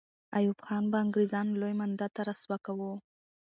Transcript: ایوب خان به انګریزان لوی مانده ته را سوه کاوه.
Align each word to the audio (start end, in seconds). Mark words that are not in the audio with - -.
ایوب 0.37 0.59
خان 0.65 0.83
به 0.91 0.97
انګریزان 1.03 1.47
لوی 1.59 1.73
مانده 1.79 2.07
ته 2.15 2.21
را 2.27 2.33
سوه 2.41 2.57
کاوه. 2.65 2.91